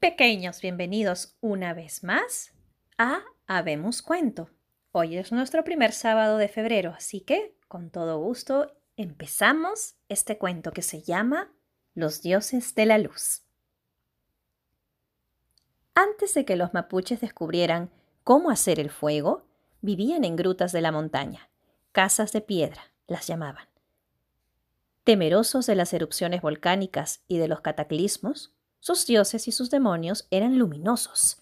[0.00, 2.54] Pequeños, bienvenidos una vez más
[2.96, 4.48] a Habemos Cuento.
[4.92, 10.72] Hoy es nuestro primer sábado de febrero, así que con todo gusto empezamos este cuento
[10.72, 11.52] que se llama
[11.94, 13.42] Los dioses de la luz.
[15.94, 17.90] Antes de que los mapuches descubrieran
[18.24, 19.44] cómo hacer el fuego,
[19.82, 21.50] vivían en grutas de la montaña,
[21.92, 23.68] casas de piedra, las llamaban.
[25.04, 30.58] Temerosos de las erupciones volcánicas y de los cataclismos, sus dioses y sus demonios eran
[30.58, 31.38] luminosos.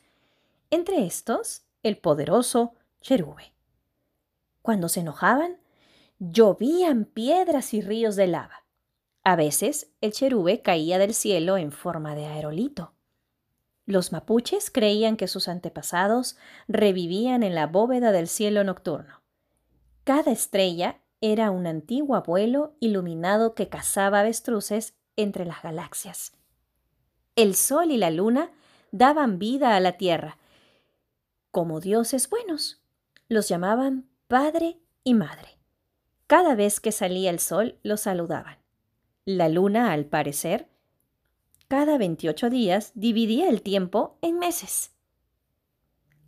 [0.70, 3.54] Entre estos, el poderoso Cherube.
[4.62, 5.56] Cuando se enojaban,
[6.18, 8.64] llovían piedras y ríos de lava.
[9.24, 12.92] A veces, el cherube caía del cielo en forma de aerolito.
[13.86, 16.36] Los mapuches creían que sus antepasados
[16.66, 19.22] revivían en la bóveda del cielo nocturno.
[20.04, 26.37] Cada estrella era un antiguo abuelo iluminado que cazaba avestruces entre las galaxias.
[27.38, 28.50] El sol y la luna
[28.90, 30.38] daban vida a la tierra,
[31.52, 32.82] como dioses buenos.
[33.28, 35.56] Los llamaban padre y madre.
[36.26, 38.58] Cada vez que salía el sol, los saludaban.
[39.24, 40.66] La luna, al parecer,
[41.68, 44.90] cada 28 días dividía el tiempo en meses.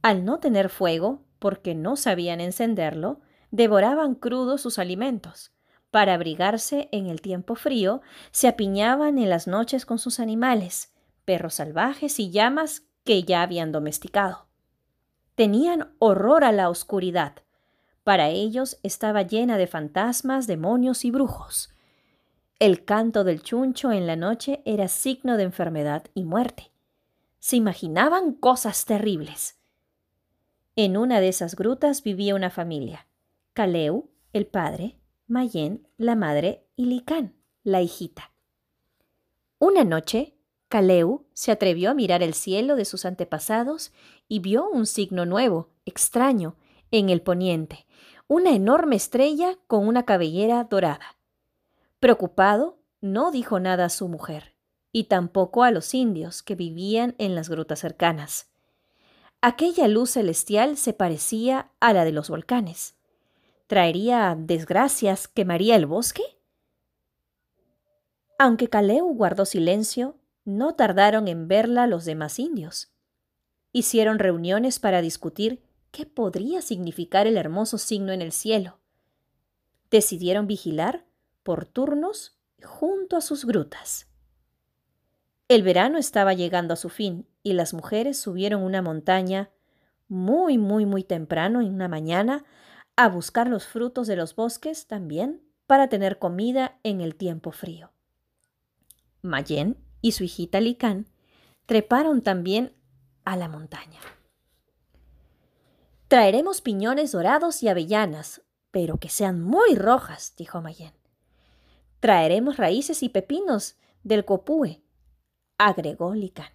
[0.02, 3.18] Al no tener fuego, porque no sabían encenderlo,
[3.50, 5.50] devoraban crudos sus alimentos.
[5.90, 10.92] Para abrigarse en el tiempo frío, se apiñaban en las noches con sus animales,
[11.30, 14.48] perros salvajes y llamas que ya habían domesticado.
[15.36, 17.34] Tenían horror a la oscuridad.
[18.02, 21.72] Para ellos estaba llena de fantasmas, demonios y brujos.
[22.58, 26.72] El canto del chuncho en la noche era signo de enfermedad y muerte.
[27.38, 29.56] Se imaginaban cosas terribles.
[30.74, 33.06] En una de esas grutas vivía una familia.
[33.52, 38.32] Caleu, el padre, Mayen, la madre, y Licán, la hijita.
[39.60, 40.34] Una noche,
[40.70, 43.92] Caleu se atrevió a mirar el cielo de sus antepasados
[44.26, 46.56] y vio un signo nuevo, extraño,
[46.90, 47.86] en el poniente,
[48.26, 51.18] una enorme estrella con una cabellera dorada.
[51.98, 54.54] Preocupado, no dijo nada a su mujer,
[54.92, 58.48] y tampoco a los indios que vivían en las grutas cercanas.
[59.42, 62.94] Aquella luz celestial se parecía a la de los volcanes
[63.70, 66.24] traería desgracias, quemaría el bosque?
[68.36, 70.16] Aunque Caleu guardó silencio,
[70.56, 72.92] no tardaron en verla los demás indios.
[73.72, 78.78] Hicieron reuniones para discutir qué podría significar el hermoso signo en el cielo.
[79.90, 81.04] Decidieron vigilar
[81.42, 84.06] por turnos junto a sus grutas.
[85.48, 89.50] El verano estaba llegando a su fin y las mujeres subieron una montaña
[90.08, 92.44] muy, muy, muy temprano en una mañana
[92.96, 97.92] a buscar los frutos de los bosques también para tener comida en el tiempo frío.
[99.22, 101.06] Mayen y su hijita Licán
[101.66, 102.74] treparon también
[103.24, 104.00] a la montaña.
[106.08, 110.92] Traeremos piñones dorados y avellanas, pero que sean muy rojas, dijo Mayen.
[112.00, 114.82] Traeremos raíces y pepinos del copúe,
[115.58, 116.50] agregó Licán.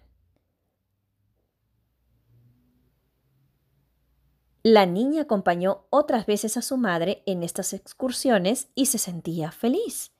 [4.62, 10.10] La niña acompañó otras veces a su madre en estas excursiones y se sentía feliz.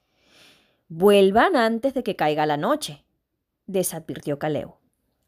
[0.88, 3.04] Vuelvan antes de que caiga la noche,
[3.66, 4.78] desadvirtió Caleo.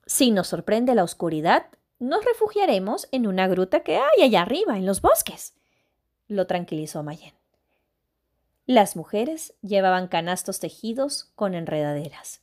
[0.07, 1.67] Si nos sorprende la oscuridad,
[1.99, 5.55] nos refugiaremos en una gruta que hay allá arriba, en los bosques,
[6.29, 7.35] lo tranquilizó Mayen.
[8.67, 12.43] Las mujeres llevaban canastos tejidos con enredaderas.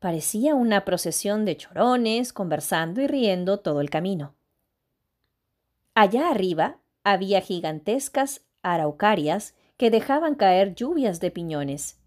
[0.00, 4.34] Parecía una procesión de chorones, conversando y riendo todo el camino.
[5.94, 12.00] Allá arriba había gigantescas araucarias que dejaban caer lluvias de piñones.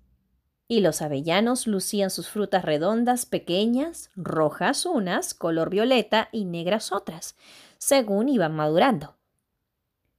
[0.68, 7.36] Y los avellanos lucían sus frutas redondas, pequeñas, rojas unas, color violeta y negras otras,
[7.78, 9.16] según iban madurando.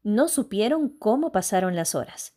[0.03, 2.35] No supieron cómo pasaron las horas.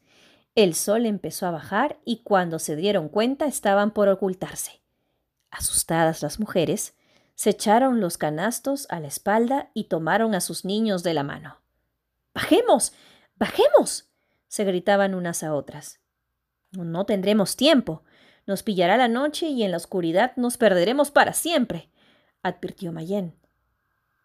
[0.55, 4.81] El sol empezó a bajar y cuando se dieron cuenta estaban por ocultarse.
[5.49, 6.95] Asustadas las mujeres,
[7.35, 11.61] se echaron los canastos a la espalda y tomaron a sus niños de la mano.
[12.33, 12.93] ¡Bajemos!
[13.35, 14.09] ¡Bajemos!
[14.49, 16.00] se gritaban unas a otras.
[16.71, 18.03] No tendremos tiempo.
[18.47, 21.89] Nos pillará la noche y en la oscuridad nos perderemos para siempre,
[22.41, 23.35] advirtió Mayen.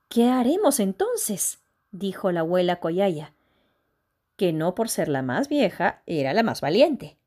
[0.08, 1.58] ¿Qué haremos entonces?
[1.90, 3.34] dijo la abuela Coyaya,
[4.36, 7.18] que no por ser la más vieja era la más valiente.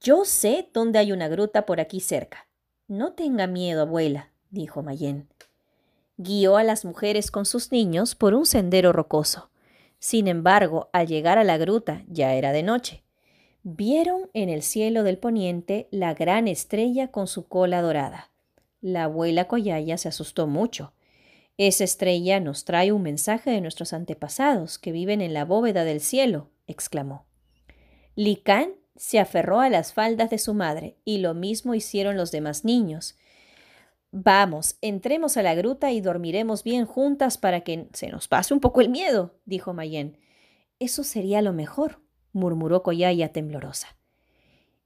[0.00, 2.48] Yo sé dónde hay una gruta por aquí cerca.
[2.86, 5.28] No tenga miedo, abuela, dijo Mayen.
[6.18, 9.50] Guió a las mujeres con sus niños por un sendero rocoso.
[9.98, 13.05] Sin embargo, al llegar a la gruta ya era de noche.
[13.68, 18.30] Vieron en el cielo del poniente la gran estrella con su cola dorada.
[18.80, 20.92] La abuela Coyaya se asustó mucho.
[21.58, 26.00] Esa estrella nos trae un mensaje de nuestros antepasados que viven en la bóveda del
[26.00, 27.26] cielo, exclamó.
[28.14, 32.64] Licán se aferró a las faldas de su madre y lo mismo hicieron los demás
[32.64, 33.18] niños.
[34.12, 38.60] Vamos, entremos a la gruta y dormiremos bien juntas para que se nos pase un
[38.60, 40.18] poco el miedo, dijo Mayen.
[40.78, 42.05] Eso sería lo mejor,
[42.36, 43.96] murmuró Coyaya temblorosa.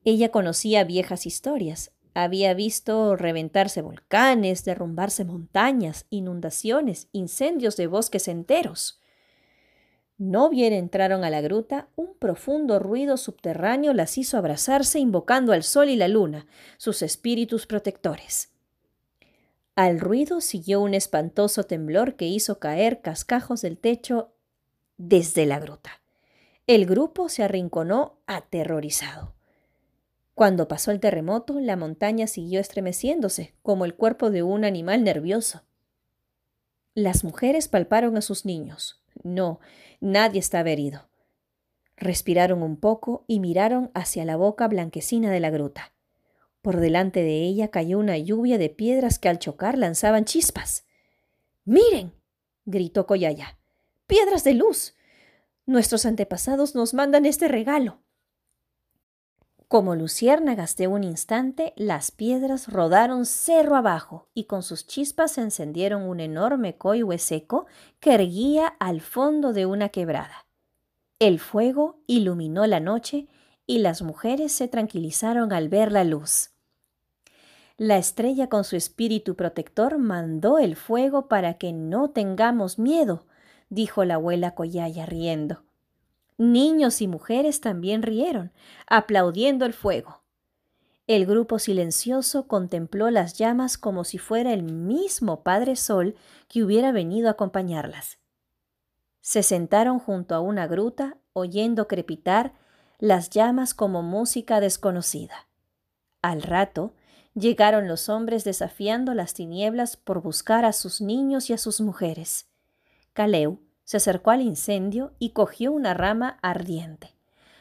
[0.05, 9.01] Ella conocía viejas historias, había visto reventarse volcanes, derrumbarse montañas, inundaciones, incendios de bosques enteros.
[10.17, 15.63] No bien entraron a la gruta, un profundo ruido subterráneo las hizo abrazarse invocando al
[15.63, 16.47] sol y la luna,
[16.79, 18.51] sus espíritus protectores.
[19.77, 24.35] Al ruido siguió un espantoso temblor que hizo caer cascajos del techo
[24.99, 26.00] desde la gruta.
[26.71, 29.35] El grupo se arrinconó aterrorizado.
[30.37, 35.65] Cuando pasó el terremoto, la montaña siguió estremeciéndose, como el cuerpo de un animal nervioso.
[36.95, 39.03] Las mujeres palparon a sus niños.
[39.25, 39.59] No,
[39.99, 41.09] nadie estaba herido.
[41.97, 45.93] Respiraron un poco y miraron hacia la boca blanquecina de la gruta.
[46.63, 50.87] Por delante de ella cayó una lluvia de piedras que al chocar lanzaban chispas.
[51.65, 52.13] ¡Miren!
[52.65, 53.59] gritó Coyaya.
[54.07, 54.95] ¡Piedras de luz!
[55.71, 58.01] Nuestros antepasados nos mandan este regalo.
[59.69, 66.03] Como luciérnagas de un instante, las piedras rodaron cerro abajo y con sus chispas encendieron
[66.03, 67.67] un enorme coihue seco
[68.01, 70.49] que erguía al fondo de una quebrada.
[71.21, 73.29] El fuego iluminó la noche
[73.65, 76.51] y las mujeres se tranquilizaron al ver la luz.
[77.77, 83.25] La estrella con su espíritu protector mandó el fuego para que no tengamos miedo,
[83.71, 85.65] dijo la abuela Coyaya riendo.
[86.37, 88.53] Niños y mujeres también rieron,
[88.87, 90.21] aplaudiendo el fuego.
[91.07, 96.15] El grupo silencioso contempló las llamas como si fuera el mismo Padre Sol
[96.49, 98.19] que hubiera venido a acompañarlas.
[99.21, 102.55] Se sentaron junto a una gruta, oyendo crepitar
[102.99, 105.49] las llamas como música desconocida.
[106.23, 106.95] Al rato,
[107.35, 112.50] llegaron los hombres desafiando las tinieblas por buscar a sus niños y a sus mujeres.
[113.13, 117.17] Caleu, se acercó al incendio y cogió una rama ardiente.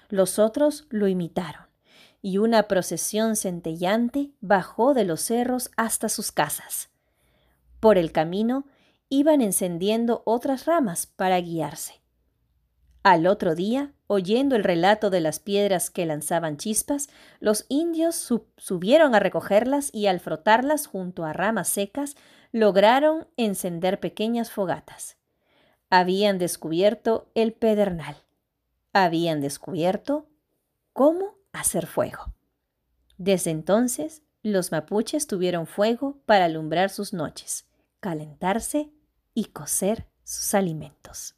[0.09, 1.67] Los otros lo imitaron,
[2.21, 6.89] y una procesión centellante bajó de los cerros hasta sus casas.
[7.79, 8.65] Por el camino
[9.09, 12.01] iban encendiendo otras ramas para guiarse.
[13.01, 17.09] Al otro día, oyendo el relato de las piedras que lanzaban chispas,
[17.39, 18.15] los indios
[18.57, 22.15] subieron a recogerlas y al frotarlas junto a ramas secas,
[22.51, 25.18] lograron encender pequeñas fogatas.
[25.89, 28.15] Habían descubierto el pedernal.
[28.93, 30.27] Habían descubierto
[30.93, 32.33] cómo hacer fuego.
[33.17, 37.65] Desde entonces, los mapuches tuvieron fuego para alumbrar sus noches,
[37.99, 38.91] calentarse
[39.33, 41.35] y cocer sus alimentos.